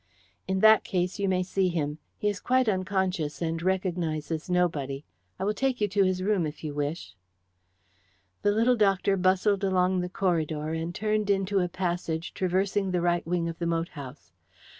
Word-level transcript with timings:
"In 0.47 0.61
that 0.61 0.83
case 0.83 1.19
you 1.19 1.29
may 1.29 1.43
see 1.43 1.69
him. 1.69 1.99
He 2.17 2.27
is 2.27 2.39
quite 2.39 2.67
unconscious, 2.67 3.39
and 3.39 3.61
recognizes 3.61 4.49
nobody. 4.49 5.05
I 5.37 5.43
will 5.43 5.53
take 5.53 5.79
you 5.79 5.87
to 5.89 6.03
his 6.03 6.23
room, 6.23 6.47
if 6.47 6.63
you 6.63 6.73
wish." 6.73 7.15
The 8.41 8.51
little 8.51 8.75
doctor 8.75 9.15
bustled 9.15 9.63
along 9.63 9.99
the 9.99 10.09
corridor, 10.09 10.73
and 10.73 10.95
turned 10.95 11.29
into 11.29 11.59
a 11.59 11.69
passage 11.69 12.33
traversing 12.33 12.89
the 12.89 13.01
right 13.01 13.27
wing 13.27 13.47
of 13.47 13.59
the 13.59 13.67
moat 13.67 13.89
house. 13.89 14.31